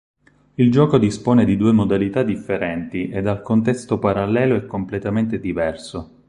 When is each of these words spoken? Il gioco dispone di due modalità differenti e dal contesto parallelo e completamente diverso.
Il 0.55 0.71
gioco 0.71 0.97
dispone 0.97 1.45
di 1.45 1.55
due 1.57 1.73
modalità 1.73 2.23
differenti 2.23 3.09
e 3.09 3.21
dal 3.21 3.43
contesto 3.43 3.99
parallelo 3.99 4.55
e 4.55 4.65
completamente 4.65 5.39
diverso. 5.39 6.17